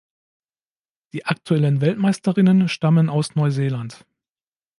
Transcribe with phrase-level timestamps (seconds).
[1.13, 4.03] Die aktuellen Weltmeisterinnen stammen aus Neuseeland.